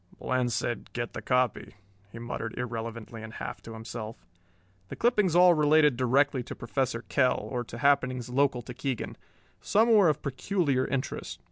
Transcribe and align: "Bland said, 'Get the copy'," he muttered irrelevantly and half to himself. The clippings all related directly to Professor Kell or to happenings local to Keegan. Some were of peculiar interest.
"Bland 0.17 0.51
said, 0.51 0.89
'Get 0.93 1.13
the 1.13 1.21
copy'," 1.21 1.75
he 2.11 2.17
muttered 2.17 2.57
irrelevantly 2.57 3.21
and 3.21 3.33
half 3.33 3.61
to 3.61 3.73
himself. 3.73 4.25
The 4.87 4.95
clippings 4.95 5.35
all 5.35 5.53
related 5.53 5.95
directly 5.95 6.41
to 6.41 6.55
Professor 6.55 7.03
Kell 7.03 7.37
or 7.51 7.63
to 7.65 7.77
happenings 7.77 8.27
local 8.27 8.63
to 8.63 8.73
Keegan. 8.73 9.15
Some 9.61 9.91
were 9.93 10.09
of 10.09 10.23
peculiar 10.23 10.87
interest. 10.87 11.39